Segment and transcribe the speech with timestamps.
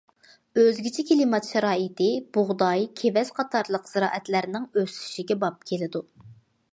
[0.59, 2.07] ئۆزگىچە كىلىمات شارائىتى
[2.37, 6.03] بۇغداي، كېۋەز قاتارلىق زىرائەتلەرنىڭ ئۆسۈشىگە باب كېلىدۇ.